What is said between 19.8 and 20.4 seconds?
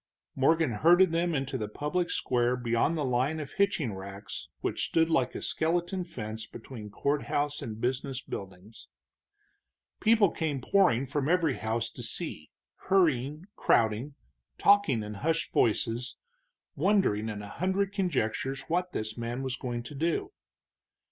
to do.